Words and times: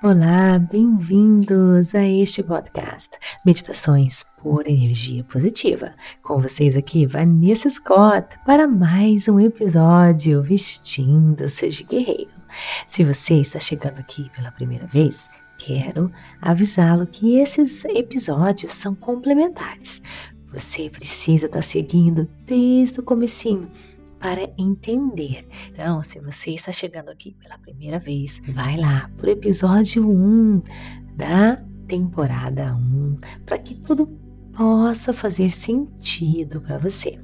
Olá, 0.00 0.60
bem-vindos 0.60 1.92
a 1.92 2.06
este 2.06 2.40
podcast 2.40 3.10
Meditações 3.44 4.24
por 4.40 4.68
Energia 4.68 5.24
Positiva. 5.24 5.92
Com 6.22 6.40
vocês 6.40 6.76
aqui, 6.76 7.04
Vanessa 7.04 7.68
Scott, 7.68 8.28
para 8.46 8.68
mais 8.68 9.26
um 9.26 9.40
episódio 9.40 10.40
Vestindo-se 10.40 11.68
de 11.70 11.82
Guerreiro. 11.82 12.30
Se 12.86 13.02
você 13.02 13.40
está 13.40 13.58
chegando 13.58 13.98
aqui 13.98 14.30
pela 14.36 14.52
primeira 14.52 14.86
vez, 14.86 15.28
quero 15.58 16.12
avisá-lo 16.40 17.04
que 17.04 17.36
esses 17.40 17.84
episódios 17.86 18.70
são 18.70 18.94
complementares. 18.94 20.00
Você 20.52 20.88
precisa 20.88 21.46
estar 21.46 21.62
seguindo 21.62 22.28
desde 22.46 23.00
o 23.00 23.02
comecinho 23.02 23.68
para 24.18 24.52
entender. 24.58 25.46
Então, 25.70 26.02
se 26.02 26.20
você 26.20 26.50
está 26.50 26.72
chegando 26.72 27.10
aqui 27.10 27.34
pela 27.34 27.58
primeira 27.58 27.98
vez, 27.98 28.40
vai 28.48 28.76
lá 28.76 29.10
para 29.16 29.26
o 29.28 29.30
episódio 29.30 30.08
1 30.08 30.62
da 31.16 31.56
temporada 31.86 32.74
1 32.74 33.18
para 33.46 33.58
que 33.58 33.74
tudo 33.74 34.06
possa 34.56 35.12
fazer 35.12 35.50
sentido 35.50 36.60
para 36.60 36.78
você. 36.78 37.18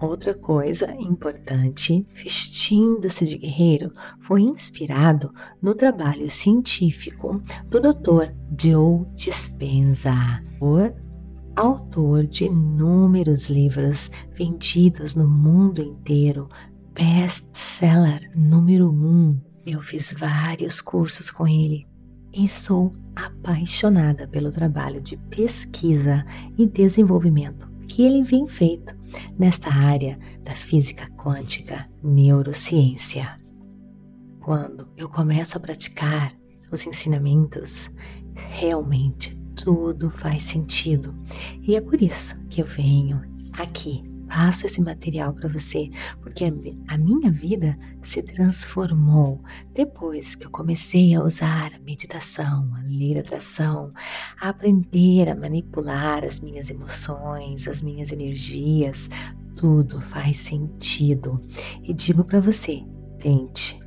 Outra 0.00 0.32
coisa 0.32 0.94
importante, 0.94 2.06
Vestindo-se 2.14 3.26
de 3.26 3.36
Guerreiro 3.36 3.92
foi 4.20 4.40
inspirado 4.40 5.30
no 5.60 5.74
trabalho 5.74 6.30
científico 6.30 7.40
do 7.68 7.80
Dr. 7.80 8.32
Joe 8.58 9.04
Dispenza, 9.14 10.14
por 10.58 10.94
autor 11.60 12.26
de 12.26 12.44
inúmeros 12.46 13.50
livros 13.50 14.10
vendidos 14.32 15.14
no 15.14 15.28
mundo 15.28 15.82
inteiro, 15.82 16.48
best-seller 16.94 18.30
número 18.34 18.90
um. 18.90 19.38
Eu 19.66 19.82
fiz 19.82 20.14
vários 20.16 20.80
cursos 20.80 21.30
com 21.30 21.46
ele 21.46 21.86
e 22.32 22.48
sou 22.48 22.94
apaixonada 23.14 24.26
pelo 24.26 24.50
trabalho 24.50 25.02
de 25.02 25.18
pesquisa 25.18 26.24
e 26.56 26.66
desenvolvimento 26.66 27.68
que 27.86 28.04
ele 28.04 28.22
vem 28.22 28.48
feito 28.48 28.96
nesta 29.38 29.68
área 29.68 30.18
da 30.42 30.54
física 30.54 31.10
quântica, 31.10 31.86
neurociência. 32.02 33.38
Quando 34.40 34.88
eu 34.96 35.10
começo 35.10 35.58
a 35.58 35.60
praticar 35.60 36.34
os 36.72 36.86
ensinamentos, 36.86 37.90
realmente 38.34 39.39
tudo 39.62 40.10
faz 40.10 40.42
sentido. 40.44 41.14
E 41.62 41.76
é 41.76 41.80
por 41.80 42.00
isso 42.00 42.34
que 42.48 42.62
eu 42.62 42.66
venho 42.66 43.22
aqui, 43.58 44.02
passo 44.26 44.64
esse 44.64 44.80
material 44.80 45.34
para 45.34 45.48
você, 45.48 45.90
porque 46.22 46.44
a 46.88 46.98
minha 46.98 47.30
vida 47.30 47.78
se 48.02 48.22
transformou 48.22 49.42
depois 49.74 50.34
que 50.34 50.46
eu 50.46 50.50
comecei 50.50 51.14
a 51.14 51.22
usar 51.22 51.72
a 51.74 51.78
meditação, 51.80 52.72
a 52.74 52.82
ler 52.86 53.18
atração, 53.18 53.92
a 54.40 54.48
aprender 54.48 55.28
a 55.28 55.34
manipular 55.34 56.24
as 56.24 56.40
minhas 56.40 56.70
emoções, 56.70 57.68
as 57.68 57.82
minhas 57.82 58.12
energias. 58.12 59.10
Tudo 59.56 60.00
faz 60.00 60.38
sentido. 60.38 61.44
E 61.82 61.92
digo 61.92 62.24
para 62.24 62.40
você, 62.40 62.82
tente 63.18 63.78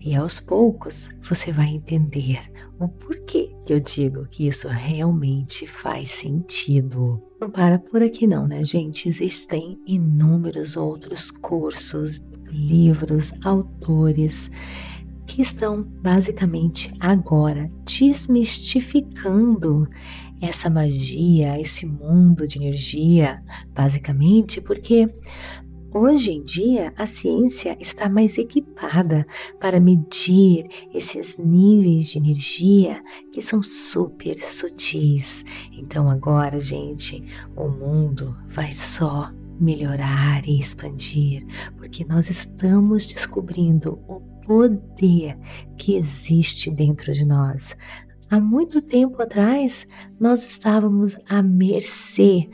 e 0.00 0.14
aos 0.14 0.40
poucos 0.40 1.08
você 1.22 1.50
vai 1.52 1.68
entender 1.68 2.40
o 2.78 2.88
porquê 2.88 3.51
que 3.64 3.72
eu 3.72 3.80
digo 3.80 4.26
que 4.26 4.46
isso 4.46 4.68
realmente 4.68 5.66
faz 5.66 6.10
sentido. 6.10 7.22
Não 7.40 7.50
para 7.50 7.78
por 7.78 8.02
aqui 8.02 8.26
não, 8.26 8.46
né, 8.46 8.64
gente? 8.64 9.08
Existem 9.08 9.78
inúmeros 9.86 10.76
outros 10.76 11.30
cursos, 11.30 12.20
livros, 12.50 13.32
autores 13.44 14.50
que 15.26 15.40
estão 15.40 15.82
basicamente 15.82 16.92
agora 17.00 17.70
desmistificando 17.86 19.88
essa 20.40 20.68
magia, 20.68 21.60
esse 21.60 21.86
mundo 21.86 22.48
de 22.48 22.58
energia, 22.58 23.40
basicamente 23.72 24.60
porque 24.60 25.08
Hoje 25.94 26.32
em 26.32 26.42
dia, 26.42 26.90
a 26.96 27.04
ciência 27.04 27.76
está 27.78 28.08
mais 28.08 28.38
equipada 28.38 29.26
para 29.60 29.78
medir 29.78 30.66
esses 30.94 31.36
níveis 31.36 32.08
de 32.08 32.18
energia 32.18 33.04
que 33.30 33.42
são 33.42 33.62
super 33.62 34.38
sutis. 34.42 35.44
Então, 35.70 36.08
agora, 36.08 36.58
gente, 36.58 37.22
o 37.54 37.68
mundo 37.68 38.34
vai 38.48 38.72
só 38.72 39.30
melhorar 39.60 40.48
e 40.48 40.58
expandir, 40.58 41.44
porque 41.76 42.06
nós 42.06 42.30
estamos 42.30 43.06
descobrindo 43.06 44.00
o 44.08 44.18
poder 44.46 45.38
que 45.76 45.94
existe 45.94 46.70
dentro 46.70 47.12
de 47.12 47.26
nós. 47.26 47.76
Há 48.30 48.40
muito 48.40 48.80
tempo 48.80 49.20
atrás, 49.20 49.86
nós 50.18 50.46
estávamos 50.46 51.14
à 51.28 51.42
mercê 51.42 52.48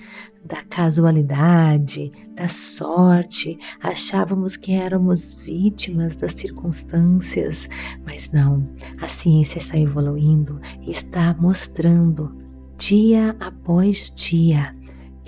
da 0.48 0.62
casualidade, 0.64 2.10
da 2.34 2.48
sorte, 2.48 3.58
achávamos 3.80 4.56
que 4.56 4.72
éramos 4.72 5.34
vítimas 5.34 6.16
das 6.16 6.32
circunstâncias, 6.32 7.68
mas 8.04 8.32
não, 8.32 8.66
a 9.00 9.06
ciência 9.06 9.58
está 9.58 9.78
evoluindo 9.78 10.58
e 10.80 10.90
está 10.90 11.36
mostrando 11.38 12.34
dia 12.78 13.36
após 13.38 14.10
dia 14.16 14.72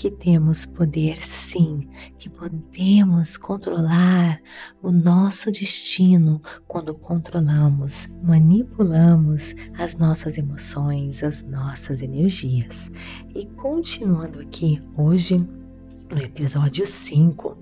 que 0.01 0.11
temos 0.11 0.65
poder 0.65 1.23
sim, 1.23 1.87
que 2.19 2.31
podemos 2.31 3.37
controlar 3.37 4.41
o 4.81 4.91
nosso 4.91 5.51
destino 5.51 6.41
quando 6.67 6.95
controlamos, 6.95 8.09
manipulamos 8.23 9.55
as 9.77 9.95
nossas 9.97 10.39
emoções, 10.39 11.23
as 11.23 11.43
nossas 11.43 12.01
energias. 12.01 12.91
E 13.35 13.45
continuando 13.45 14.41
aqui 14.41 14.83
hoje 14.97 15.37
no 16.11 16.19
episódio 16.19 16.87
5, 16.87 17.59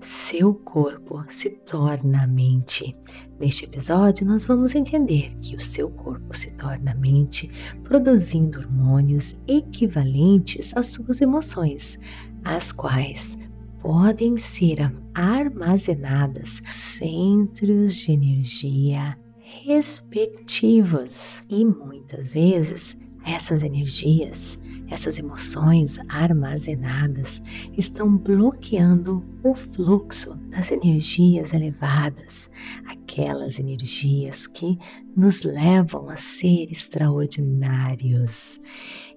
seu 0.00 0.54
corpo 0.54 1.24
se 1.28 1.50
torna 1.50 2.26
mente. 2.26 2.96
Neste 3.38 3.64
episódio, 3.64 4.26
nós 4.26 4.46
vamos 4.46 4.74
entender 4.74 5.34
que 5.40 5.56
o 5.56 5.60
seu 5.60 5.90
corpo 5.90 6.36
se 6.36 6.50
torna 6.52 6.94
mente 6.94 7.50
produzindo 7.82 8.58
hormônios 8.58 9.36
equivalentes 9.46 10.72
às 10.76 10.88
suas 10.88 11.20
emoções, 11.20 11.98
as 12.44 12.72
quais 12.72 13.38
podem 13.80 14.38
ser 14.38 14.78
armazenadas 15.14 16.62
centros 16.70 17.96
de 17.96 18.12
energia 18.12 19.18
respectivos 19.62 21.42
e 21.48 21.64
muitas 21.64 22.34
vezes 22.34 22.96
essas 23.24 23.62
energias 23.62 24.58
essas 24.88 25.18
emoções 25.18 25.98
armazenadas 26.08 27.42
estão 27.76 28.16
bloqueando 28.16 29.24
o 29.42 29.54
fluxo 29.54 30.34
das 30.50 30.70
energias 30.70 31.52
elevadas, 31.52 32.50
aquelas 32.86 33.58
energias 33.58 34.46
que 34.46 34.78
nos 35.16 35.42
levam 35.42 36.08
a 36.08 36.16
ser 36.16 36.70
extraordinários. 36.70 38.60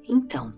Então, 0.07 0.53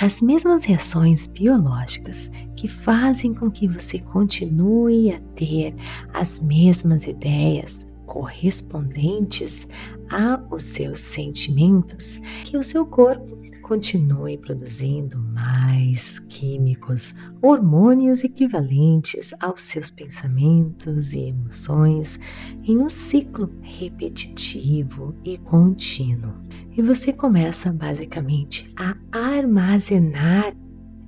as 0.00 0.20
mesmas 0.20 0.64
reações 0.64 1.26
biológicas 1.26 2.30
que 2.56 2.66
fazem 2.66 3.32
com 3.32 3.50
que 3.50 3.68
você 3.68 3.98
continue 3.98 5.12
a 5.12 5.20
ter 5.36 5.74
as 6.12 6.40
mesmas 6.40 7.06
ideias 7.06 7.86
correspondentes 8.06 9.66
aos 10.10 10.64
seus 10.64 10.98
sentimentos 10.98 12.20
que 12.44 12.56
o 12.56 12.62
seu 12.62 12.84
corpo 12.84 13.41
continue 13.72 14.36
produzindo 14.36 15.16
mais 15.18 16.18
químicos, 16.18 17.14
hormônios 17.40 18.22
equivalentes 18.22 19.32
aos 19.40 19.62
seus 19.62 19.90
pensamentos 19.90 21.14
e 21.14 21.20
emoções 21.20 22.20
em 22.64 22.76
um 22.76 22.90
ciclo 22.90 23.50
repetitivo 23.62 25.16
e 25.24 25.38
contínuo. 25.38 26.34
E 26.76 26.82
você 26.82 27.14
começa 27.14 27.72
basicamente 27.72 28.70
a 28.76 28.94
armazenar 29.10 30.54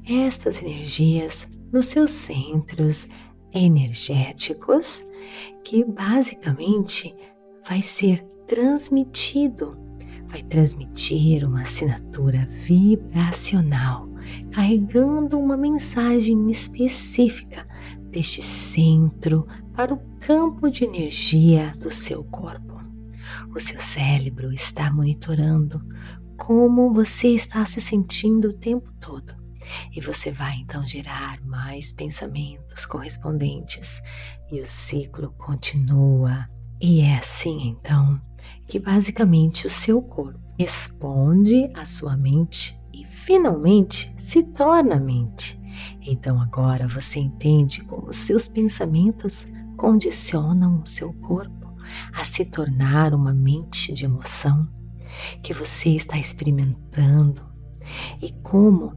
estas 0.09 0.63
energias 0.63 1.47
nos 1.71 1.85
seus 1.85 2.13
centros 2.13 3.07
energéticos, 3.53 5.05
que 5.63 5.85
basicamente 5.85 7.15
vai 7.69 7.83
ser 7.83 8.25
transmitido 8.47 9.84
vai 10.35 10.43
transmitir 10.43 11.47
uma 11.47 11.63
assinatura 11.63 12.49
vibracional, 12.51 14.09
carregando 14.51 15.39
uma 15.39 15.57
mensagem 15.57 16.51
específica 16.51 17.65
deste 18.11 18.43
centro 18.43 19.47
para 19.77 19.95
o 19.95 20.01
campo 20.19 20.69
de 20.69 20.83
energia 20.83 21.73
do 21.79 21.89
seu 21.93 22.25
corpo. 22.25 22.81
O 23.55 23.61
seu 23.61 23.79
cérebro 23.79 24.53
está 24.53 24.93
monitorando 24.93 25.81
como 26.37 26.93
você 26.93 27.29
está 27.29 27.65
se 27.65 27.81
sentindo 27.81 28.49
o 28.49 28.59
tempo 28.59 28.91
todo. 28.95 29.37
E 29.95 30.01
você 30.01 30.33
vai 30.33 30.57
então 30.57 30.85
gerar 30.85 31.41
mais 31.45 31.93
pensamentos 31.93 32.85
correspondentes, 32.85 34.03
e 34.51 34.61
o 34.61 34.67
ciclo 34.67 35.33
continua 35.39 36.49
E 36.81 37.01
é 37.01 37.17
assim 37.17 37.69
então 37.69 38.21
que 38.67 38.79
basicamente 38.79 39.67
o 39.67 39.71
seu 39.71 40.03
corpo 40.03 40.39
responde 40.59 41.71
à 41.75 41.85
sua 41.85 42.17
mente 42.17 42.79
e 42.93 43.05
finalmente 43.05 44.15
se 44.17 44.43
torna 44.43 45.01
mente. 45.01 45.61
Então 46.03 46.41
agora 46.41 46.87
você 46.87 47.19
entende 47.19 47.83
como 47.85 48.13
seus 48.13 48.47
pensamentos 48.47 49.47
condicionam 49.77 50.83
o 50.83 50.87
seu 50.87 51.13
corpo 51.15 51.75
a 52.13 52.25
se 52.25 52.45
tornar 52.45 53.13
uma 53.15 53.35
mente 53.35 53.93
de 53.93 54.05
emoção 54.05 54.69
que 55.43 55.53
você 55.53 55.91
está 55.91 56.19
experimentando 56.19 57.43
e 58.21 58.33
como, 58.43 58.95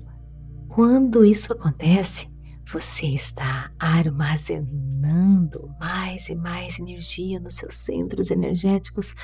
quando 0.68 1.26
isso 1.26 1.52
acontece, 1.54 2.28
você 2.70 3.08
está 3.08 3.72
armazenando 3.80 5.74
mais 5.80 6.28
e 6.28 6.36
mais 6.36 6.78
energia 6.80 7.40
nos 7.40 7.56
seus 7.56 7.76
centros 7.76 8.30
energéticos 8.30 9.16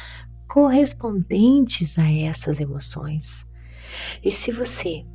correspondentes 0.47 1.99
a 1.99 2.09
essas 2.09 2.61
emoções. 2.61 3.45
E 4.23 4.31
se 4.31 4.51
você 4.51 5.05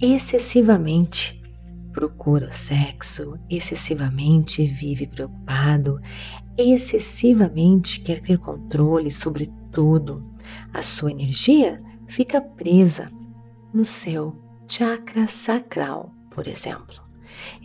excessivamente 0.00 1.40
procura 1.92 2.48
o 2.48 2.52
sexo, 2.52 3.38
excessivamente 3.48 4.64
vive 4.66 5.06
preocupado, 5.06 5.98
excessivamente 6.58 8.00
quer 8.00 8.20
ter 8.20 8.38
controle 8.38 9.10
sobre 9.10 9.50
tudo, 9.72 10.22
a 10.72 10.82
sua 10.82 11.12
energia 11.12 11.80
fica 12.06 12.40
presa 12.40 13.10
no 13.72 13.84
seu 13.84 14.36
chakra 14.68 15.26
sacral, 15.26 16.12
por 16.30 16.46
exemplo. 16.46 16.99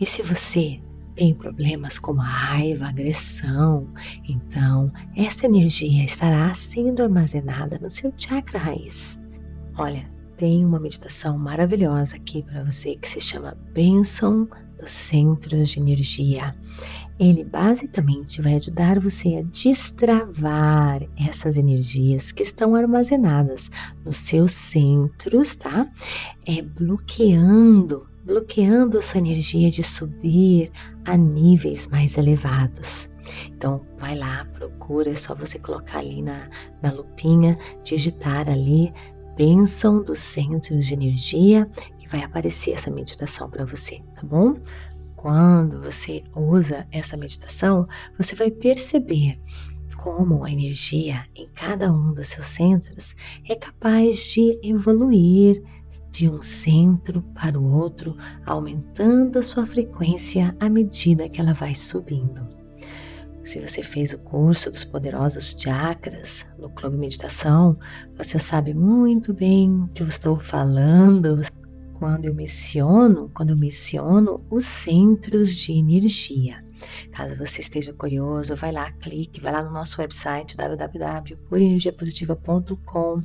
E 0.00 0.06
se 0.06 0.22
você 0.22 0.80
tem 1.14 1.34
problemas 1.34 1.98
como 1.98 2.20
a 2.20 2.24
raiva, 2.24 2.84
a 2.84 2.88
agressão, 2.90 3.86
então 4.28 4.92
essa 5.16 5.46
energia 5.46 6.04
estará 6.04 6.52
sendo 6.54 7.02
armazenada 7.02 7.78
no 7.78 7.88
seu 7.88 8.12
chakra 8.16 8.58
raiz. 8.58 9.18
Olha, 9.78 10.08
tem 10.36 10.64
uma 10.64 10.78
meditação 10.78 11.38
maravilhosa 11.38 12.16
aqui 12.16 12.42
para 12.42 12.62
você 12.62 12.94
que 12.96 13.08
se 13.08 13.20
chama 13.20 13.56
Bênção 13.72 14.46
dos 14.78 14.90
Centros 14.90 15.70
de 15.70 15.80
Energia. 15.80 16.54
Ele 17.18 17.42
basicamente 17.42 18.42
vai 18.42 18.56
ajudar 18.56 19.00
você 19.00 19.36
a 19.36 19.42
destravar 19.42 21.02
essas 21.16 21.56
energias 21.56 22.30
que 22.30 22.42
estão 22.42 22.74
armazenadas 22.74 23.70
nos 24.04 24.18
seus 24.18 24.52
centros, 24.52 25.54
tá? 25.54 25.90
É 26.44 26.60
bloqueando, 26.60 28.06
bloqueando 28.26 28.98
a 28.98 29.02
sua 29.02 29.18
energia 29.18 29.70
de 29.70 29.84
subir 29.84 30.72
a 31.04 31.16
níveis 31.16 31.86
mais 31.86 32.18
elevados. 32.18 33.08
Então, 33.48 33.86
vai 33.98 34.16
lá, 34.16 34.44
procura, 34.52 35.10
é 35.10 35.14
só 35.14 35.34
você 35.34 35.58
colocar 35.58 35.98
ali 35.98 36.20
na, 36.20 36.50
na 36.82 36.92
lupinha, 36.92 37.56
digitar 37.84 38.50
ali 38.50 38.92
bênção 39.36 40.02
dos 40.02 40.18
centros 40.18 40.86
de 40.86 40.94
energia 40.94 41.70
que 41.98 42.08
vai 42.08 42.22
aparecer 42.22 42.72
essa 42.72 42.90
meditação 42.90 43.48
para 43.48 43.64
você, 43.64 44.02
tá 44.14 44.22
bom? 44.22 44.56
Quando 45.14 45.80
você 45.80 46.24
usa 46.34 46.86
essa 46.90 47.16
meditação, 47.16 47.86
você 48.18 48.34
vai 48.34 48.50
perceber 48.50 49.38
como 49.96 50.44
a 50.44 50.50
energia 50.50 51.26
em 51.34 51.48
cada 51.54 51.92
um 51.92 52.14
dos 52.14 52.28
seus 52.28 52.46
centros 52.46 53.14
é 53.48 53.54
capaz 53.54 54.32
de 54.32 54.58
evoluir 54.62 55.62
de 56.16 56.30
um 56.30 56.40
centro 56.40 57.20
para 57.34 57.60
o 57.60 57.76
outro, 57.76 58.16
aumentando 58.46 59.38
a 59.38 59.42
sua 59.42 59.66
frequência 59.66 60.56
à 60.58 60.66
medida 60.66 61.28
que 61.28 61.38
ela 61.38 61.52
vai 61.52 61.74
subindo. 61.74 62.48
Se 63.44 63.60
você 63.60 63.82
fez 63.82 64.14
o 64.14 64.18
curso 64.18 64.70
dos 64.70 64.82
poderosos 64.82 65.54
chakras 65.58 66.46
no 66.58 66.70
Clube 66.70 66.96
Meditação, 66.96 67.78
você 68.16 68.38
sabe 68.38 68.72
muito 68.72 69.34
bem 69.34 69.82
o 69.82 69.88
que 69.88 70.02
eu 70.02 70.06
estou 70.06 70.40
falando 70.40 71.42
quando 71.92 72.24
eu 72.24 72.34
menciono, 72.34 73.30
quando 73.34 73.50
eu 73.50 73.56
menciono 73.56 74.42
os 74.50 74.64
centros 74.64 75.54
de 75.54 75.72
energia. 75.72 76.65
Caso 77.12 77.36
você 77.36 77.60
esteja 77.60 77.92
curioso, 77.92 78.56
vai 78.56 78.72
lá, 78.72 78.90
clique, 78.92 79.40
vai 79.40 79.52
lá 79.52 79.62
no 79.62 79.70
nosso 79.70 80.00
website 80.00 80.56
www.purenergiapositiva.com 80.56 83.22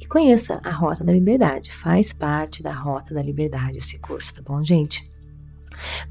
e 0.00 0.06
conheça 0.06 0.60
a 0.64 0.70
Rota 0.70 1.04
da 1.04 1.12
Liberdade. 1.12 1.72
Faz 1.72 2.12
parte 2.12 2.62
da 2.62 2.72
Rota 2.72 3.14
da 3.14 3.22
Liberdade 3.22 3.78
esse 3.78 3.98
curso, 3.98 4.34
tá 4.34 4.42
bom, 4.42 4.64
gente? 4.64 5.12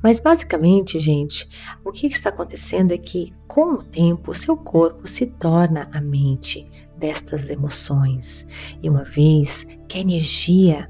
Mas 0.01 0.19
basicamente, 0.19 0.99
gente, 0.99 1.47
o 1.83 1.91
que 1.91 2.07
está 2.07 2.29
acontecendo 2.29 2.93
é 2.93 2.97
que, 2.97 3.33
com 3.47 3.73
o 3.73 3.83
tempo, 3.83 4.31
o 4.31 4.35
seu 4.35 4.57
corpo 4.57 5.07
se 5.07 5.27
torna 5.27 5.89
a 5.93 6.01
mente 6.01 6.69
destas 6.97 7.49
emoções. 7.49 8.47
E 8.81 8.89
uma 8.89 9.03
vez 9.03 9.67
que 9.87 9.97
a 9.97 10.01
energia 10.01 10.89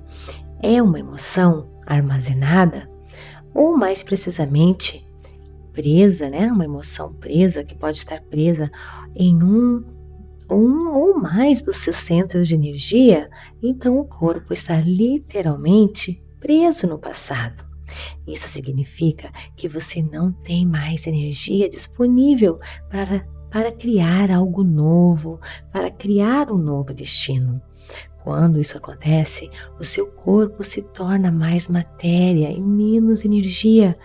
é 0.62 0.82
uma 0.82 1.00
emoção 1.00 1.70
armazenada, 1.86 2.90
ou 3.54 3.78
mais 3.78 4.04
precisamente, 4.04 5.06
presa, 5.74 6.30
né? 6.30 6.52
Uma 6.52 6.66
emoção 6.66 7.14
presa 7.14 7.64
que 7.64 7.76
pode 7.76 7.98
estar 7.98 8.22
presa 8.22 8.72
em 9.16 9.42
um 9.44 9.84
um 10.54 10.94
ou 10.94 11.18
mais 11.18 11.62
dos 11.62 11.78
seus 11.78 11.96
centros 11.96 12.46
de 12.46 12.56
energia, 12.56 13.30
então 13.64 13.98
o 13.98 14.04
corpo 14.04 14.52
está 14.52 14.82
literalmente 14.82 16.22
preso 16.42 16.88
no 16.88 17.00
passado. 17.00 17.64
Isso 18.28 18.48
significa 18.50 19.32
que 19.56 19.68
você 19.68 20.02
não 20.02 20.32
tem 20.32 20.66
mais 20.66 21.08
energia 21.08 21.70
disponível 21.70 22.60
para, 22.90 23.26
para 23.50 23.72
criar 23.72 24.30
algo 24.30 24.64
novo, 24.64 25.40
para 25.72 25.90
criar 25.90 26.52
um 26.52 26.58
novo 26.58 26.94
destino. 26.94 27.62
Quando 28.24 28.60
isso 28.60 28.78
acontece, 28.78 29.50
o 29.80 29.84
seu 29.84 30.12
corpo 30.12 30.64
se 30.64 30.82
torna 30.82 31.32
mais 31.32 31.68
matéria 31.68 32.52
e 32.52 32.62
menos 32.62 33.26
energia, 33.26 33.98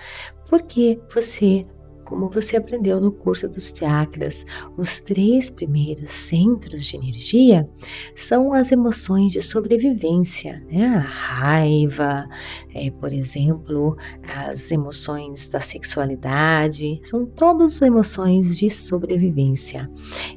porque 0.49 1.01
você 1.13 1.67
como 2.07 2.31
você 2.31 2.57
aprendeu 2.57 3.01
no 3.01 3.11
curso 3.11 3.49
dos 3.49 3.75
chakras, 3.77 4.47
os 4.77 5.01
três 5.01 5.51
primeiros 5.51 6.09
centros 6.09 6.87
de 6.87 6.97
energia 6.97 7.69
são 8.15 8.53
as 8.53 8.71
emoções 8.71 9.33
de 9.33 9.43
sobrevivência, 9.43 10.65
né? 10.71 10.87
a 10.87 11.01
raiva, 11.01 12.29
é, 12.73 12.91
por 12.93 13.13
exemplo, 13.13 13.97
as 14.23 14.71
emoções 14.71 15.49
da 15.49 15.61
sexualidade, 15.61 17.01
são 17.03 17.27
todas 17.27 17.83
emoções 17.83 18.57
de 18.57 18.71
sobrevivência 18.71 19.91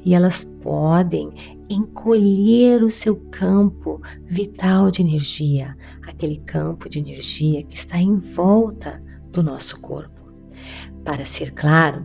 e 0.04 0.12
elas 0.12 0.42
podem 0.42 1.30
encolher 1.70 2.82
o 2.82 2.90
seu 2.90 3.14
campo 3.30 4.02
vital 4.26 4.90
de 4.90 5.02
energia, 5.02 5.76
aquele 6.02 6.38
campo 6.38 6.88
de 6.88 6.98
energia 6.98 7.62
que 7.62 7.76
está 7.76 7.96
em 7.96 8.16
volta 8.16 9.00
do 9.30 9.42
nosso 9.42 9.80
corpo. 9.80 10.20
Para 11.04 11.24
ser 11.24 11.52
claro, 11.52 12.04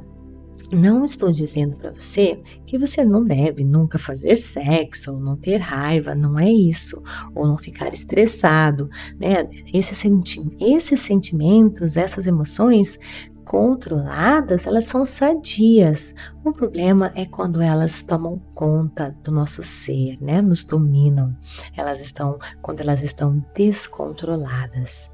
não 0.71 1.05
estou 1.05 1.31
dizendo 1.31 1.75
para 1.75 1.91
você 1.91 2.39
que 2.65 2.77
você 2.77 3.03
não 3.03 3.23
deve 3.23 3.63
nunca 3.63 3.99
fazer 3.99 4.35
sexo 4.37 5.13
ou 5.13 5.19
não 5.19 5.37
ter 5.37 5.57
raiva, 5.57 6.15
não 6.15 6.39
é 6.39 6.49
isso, 6.49 7.01
ou 7.35 7.45
não 7.45 7.57
ficar 7.57 7.93
estressado, 7.93 8.89
né? 9.19 9.47
Esses, 9.73 9.97
senti 9.97 10.41
esses 10.59 10.99
sentimentos, 11.01 11.97
essas 11.97 12.25
emoções 12.25 12.97
controladas, 13.45 14.65
elas 14.65 14.85
são 14.85 15.05
sadias. 15.05 16.15
O 16.43 16.51
problema 16.51 17.11
é 17.15 17.25
quando 17.25 17.61
elas 17.61 18.01
tomam 18.01 18.41
conta 18.55 19.15
do 19.23 19.31
nosso 19.31 19.61
ser, 19.61 20.17
né? 20.19 20.41
Nos 20.41 20.65
dominam. 20.65 21.37
Elas 21.77 22.01
estão 22.01 22.39
quando 22.61 22.81
elas 22.81 23.03
estão 23.03 23.45
descontroladas. 23.55 25.11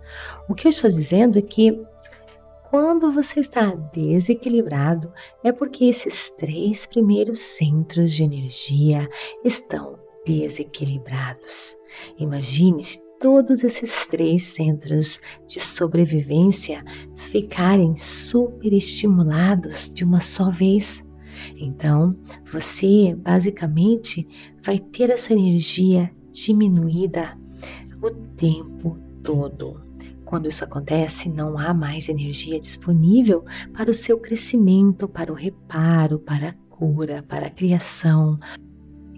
O 0.48 0.56
que 0.56 0.66
eu 0.66 0.70
estou 0.70 0.90
dizendo 0.90 1.38
é 1.38 1.42
que 1.42 1.78
quando 2.72 3.12
você 3.12 3.42
está 3.42 3.76
desequilibrado, 3.94 5.12
é 5.44 5.52
porque 5.52 5.84
esses 5.84 6.32
três 6.32 6.88
primeiros 6.88 7.40
centros 7.40 8.14
de 8.14 8.24
energia 8.24 9.10
estão 9.44 10.00
desequilibrados. 10.26 11.76
Imagine 12.18 12.82
se 12.82 12.98
todos 13.20 13.66
esses 13.66 14.06
três 14.08 14.44
centros 14.44 15.20
de 15.46 15.60
sobrevivência 15.60 16.82
ficarem 17.18 17.98
superestimulados 17.98 19.92
de 19.94 20.06
uma 20.06 20.22
só 20.22 20.50
vez. 20.50 21.06
Então, 21.58 22.18
você 22.50 23.14
basicamente 23.18 24.26
vai 24.64 24.80
ter 24.80 25.12
a 25.12 25.18
sua 25.18 25.36
energia 25.36 26.10
diminuída 26.32 27.38
o 28.02 28.10
tempo 28.38 28.98
todo. 29.22 29.91
Quando 30.32 30.48
isso 30.48 30.64
acontece, 30.64 31.28
não 31.28 31.60
há 31.60 31.74
mais 31.74 32.08
energia 32.08 32.58
disponível 32.58 33.44
para 33.74 33.92
o 33.92 33.94
seu 33.94 34.18
crescimento, 34.18 35.06
para 35.06 35.30
o 35.30 35.36
reparo, 35.36 36.20
para 36.20 36.48
a 36.52 36.54
cura, 36.70 37.22
para 37.22 37.48
a 37.48 37.50
criação. 37.50 38.40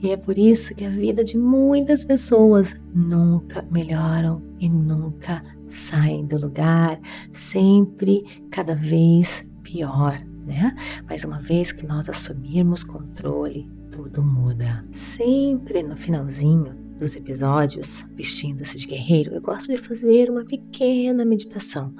E 0.01 0.09
é 0.09 0.17
por 0.17 0.39
isso 0.39 0.73
que 0.73 0.83
a 0.83 0.89
vida 0.89 1.23
de 1.23 1.37
muitas 1.37 2.03
pessoas 2.03 2.75
nunca 2.95 3.63
melhoram 3.69 4.41
e 4.59 4.67
nunca 4.67 5.43
saem 5.67 6.25
do 6.25 6.35
lugar, 6.35 6.99
sempre 7.31 8.41
cada 8.49 8.73
vez 8.73 9.47
pior. 9.61 10.19
né? 10.47 10.75
Mas 11.07 11.23
uma 11.23 11.37
vez 11.37 11.71
que 11.71 11.85
nós 11.85 12.09
assumirmos 12.09 12.83
controle, 12.83 13.69
tudo 13.91 14.23
muda. 14.23 14.83
Sempre 14.91 15.83
no 15.83 15.95
finalzinho 15.95 16.82
dos 16.97 17.15
episódios, 17.15 18.05
vestindo-se 18.15 18.77
de 18.77 18.87
guerreiro, 18.87 19.33
eu 19.33 19.41
gosto 19.41 19.67
de 19.67 19.77
fazer 19.77 20.29
uma 20.29 20.45
pequena 20.45 21.25
meditação. 21.25 21.93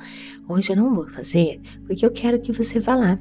Hoje 0.47 0.71
eu 0.71 0.75
não 0.75 0.95
vou 0.95 1.09
fazer 1.09 1.59
porque 1.85 2.05
eu 2.05 2.11
quero 2.11 2.39
que 2.39 2.51
você 2.51 2.79
vá 2.79 2.95
lá 2.95 3.19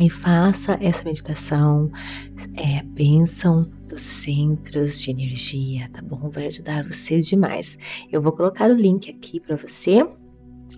e 0.00 0.10
faça 0.10 0.76
essa 0.80 1.04
meditação, 1.04 1.90
é, 2.54 2.82
bênção 2.82 3.62
dos 3.88 4.02
centros 4.02 5.00
de 5.00 5.10
energia, 5.10 5.88
tá 5.92 6.02
bom? 6.02 6.30
Vai 6.30 6.46
ajudar 6.46 6.84
você 6.84 7.20
demais. 7.20 7.78
Eu 8.10 8.20
vou 8.20 8.32
colocar 8.32 8.70
o 8.70 8.74
link 8.74 9.10
aqui 9.10 9.38
para 9.38 9.56
você. 9.56 10.04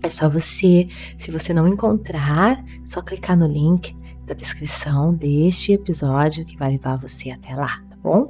É 0.03 0.09
só 0.09 0.29
você, 0.29 0.87
se 1.17 1.31
você 1.31 1.53
não 1.53 1.67
encontrar, 1.67 2.63
só 2.85 3.01
clicar 3.01 3.35
no 3.35 3.47
link 3.47 3.95
da 4.25 4.35
descrição 4.35 5.13
deste 5.15 5.71
episódio 5.71 6.45
que 6.45 6.57
vai 6.57 6.71
levar 6.71 6.97
você 6.97 7.31
até 7.31 7.55
lá 7.55 7.86
bom? 8.07 8.27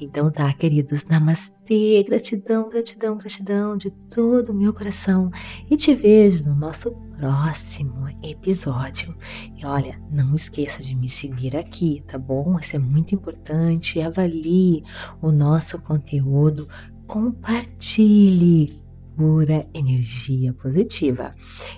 Então 0.00 0.30
tá, 0.30 0.50
queridos, 0.54 1.04
namastê, 1.04 2.02
gratidão, 2.02 2.68
gratidão, 2.70 3.18
gratidão 3.18 3.76
de 3.76 3.90
todo 3.90 4.50
o 4.50 4.54
meu 4.54 4.72
coração 4.72 5.30
e 5.70 5.76
te 5.76 5.94
vejo 5.94 6.44
no 6.44 6.54
nosso 6.54 6.92
próximo 7.18 8.08
episódio. 8.22 9.14
E 9.54 9.66
olha, 9.66 10.00
não 10.10 10.34
esqueça 10.34 10.82
de 10.82 10.94
me 10.94 11.10
seguir 11.10 11.56
aqui, 11.56 12.02
tá 12.06 12.16
bom? 12.16 12.58
Isso 12.58 12.76
é 12.76 12.78
muito 12.78 13.14
importante. 13.14 14.00
Avalie 14.00 14.82
o 15.20 15.30
nosso 15.30 15.78
conteúdo, 15.80 16.66
compartilhe 17.06 18.82
pura 19.14 19.66
energia 19.74 20.54
positiva 20.54 21.34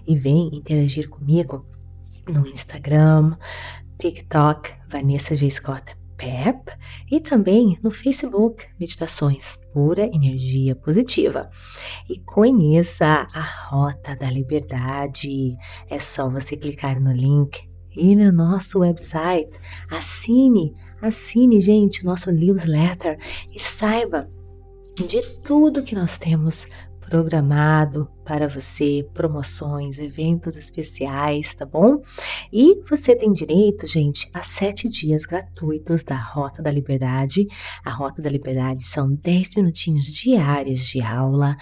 e 0.06 0.16
vem 0.16 0.50
interagir 0.52 1.08
comigo 1.08 1.66
no 2.28 2.46
Instagram, 2.46 3.36
TikTok, 3.98 4.70
Vanessa 4.88 5.34
G. 5.34 5.50
Scott 5.50 5.99
PEP 6.20 6.70
e 7.10 7.18
também 7.18 7.78
no 7.82 7.90
Facebook 7.90 8.66
Meditações 8.78 9.58
Pura 9.72 10.04
Energia 10.04 10.76
Positiva. 10.76 11.48
E 12.08 12.18
conheça 12.20 13.26
a 13.32 13.40
Rota 13.40 14.14
da 14.14 14.30
Liberdade. 14.30 15.56
É 15.88 15.98
só 15.98 16.28
você 16.28 16.58
clicar 16.58 17.00
no 17.00 17.10
link 17.10 17.58
e 17.96 18.14
no 18.14 18.30
nosso 18.30 18.80
website. 18.80 19.50
Assine, 19.90 20.74
assine, 21.00 21.58
gente, 21.62 22.04
nosso 22.04 22.30
newsletter 22.30 23.18
e 23.50 23.58
saiba 23.58 24.28
de 25.08 25.22
tudo 25.42 25.82
que 25.82 25.94
nós 25.94 26.18
temos 26.18 26.66
programado 27.10 28.08
para 28.24 28.46
você, 28.46 29.04
promoções, 29.12 29.98
eventos 29.98 30.56
especiais, 30.56 31.52
tá 31.54 31.66
bom? 31.66 32.00
E 32.52 32.82
você 32.88 33.14
tem 33.14 33.32
direito, 33.32 33.86
gente, 33.86 34.28
a 34.34 34.42
sete 34.42 34.88
dias 34.88 35.24
gratuitos 35.24 36.02
da 36.02 36.16
Rota 36.16 36.60
da 36.60 36.70
Liberdade. 36.70 37.46
A 37.84 37.90
Rota 37.90 38.20
da 38.20 38.28
Liberdade 38.28 38.82
são 38.82 39.14
10 39.14 39.54
minutinhos 39.54 40.06
diários 40.06 40.80
de 40.80 41.00
aula 41.00 41.56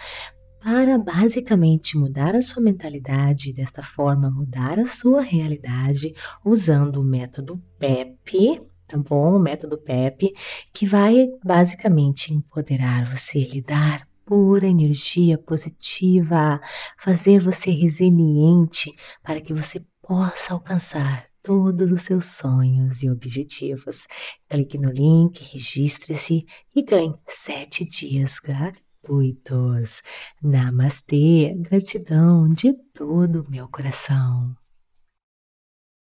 para 0.60 0.98
basicamente 0.98 1.96
mudar 1.96 2.34
a 2.34 2.42
sua 2.42 2.62
mentalidade, 2.62 3.52
desta 3.52 3.82
forma 3.82 4.30
mudar 4.30 4.78
a 4.78 4.86
sua 4.86 5.20
realidade 5.20 6.14
usando 6.44 7.00
o 7.00 7.04
método 7.04 7.62
PEP, 7.78 8.60
tá 8.86 8.96
bom? 8.96 9.36
O 9.36 9.38
método 9.38 9.76
PEP, 9.76 10.34
que 10.72 10.86
vai 10.86 11.28
basicamente 11.44 12.32
empoderar 12.32 13.04
você, 13.04 13.40
lidar 13.40 14.08
pura 14.24 14.66
energia 14.66 15.38
positiva, 15.38 16.60
fazer 16.98 17.40
você 17.40 17.70
resiliente 17.70 18.92
para 19.22 19.40
que 19.40 19.54
você 19.54 19.82
possa 20.08 20.54
alcançar 20.54 21.26
todos 21.42 21.92
os 21.92 22.00
seus 22.00 22.24
sonhos 22.24 23.02
e 23.02 23.10
objetivos. 23.10 24.06
Clique 24.48 24.78
no 24.78 24.90
link, 24.90 25.44
registre-se 25.52 26.46
e 26.74 26.82
ganhe 26.82 27.14
sete 27.28 27.86
dias 27.86 28.38
gratuitos. 28.38 30.02
Namastê, 30.42 31.54
gratidão 31.58 32.48
de 32.48 32.72
todo 32.94 33.42
o 33.42 33.50
meu 33.50 33.68
coração. 33.68 34.56